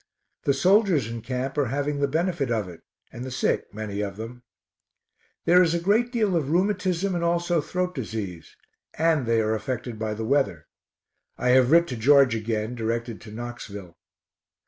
[0.45, 4.17] The soldiers in camp are having the benefit of it, and the sick, many of
[4.17, 4.41] them.
[5.45, 8.55] There is a great deal of rheumatism and also throat disease,
[8.95, 10.65] and they are affected by the weather.
[11.37, 13.95] I have writ to George again, directed to Knoxville.